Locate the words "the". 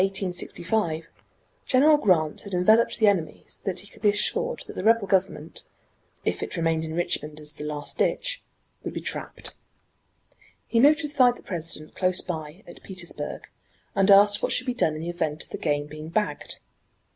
2.97-3.05, 4.75-4.83, 7.53-7.65, 11.35-11.43, 15.01-15.09, 15.51-15.59